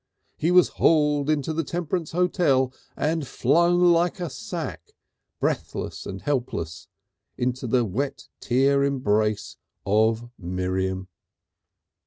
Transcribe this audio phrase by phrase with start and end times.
[0.35, 4.93] He was hauled into the Temperance Hotel and flung like a sack,
[5.39, 6.87] breathless and helpless,
[7.37, 7.83] into the
[8.39, 11.07] tear wet embrace of Miriam.